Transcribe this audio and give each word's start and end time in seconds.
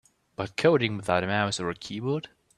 But 0.35 0.57
coding 0.57 0.97
without 0.97 1.23
a 1.23 1.27
mouse 1.27 1.59
or 1.59 1.69
a 1.69 1.75
keyboard? 1.75 2.29